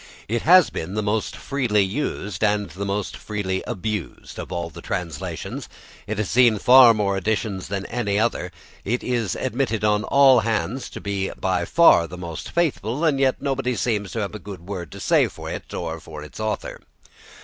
[0.27, 4.81] It has been the most freely used and the most freely abused of all the
[4.81, 5.69] translations.
[6.07, 8.51] It has seen far more editions than any other,
[8.83, 13.43] it is admitted on all hands to be by far the most faithful, and yet
[13.43, 16.81] nobody seems to have a good word to say for it or for its author.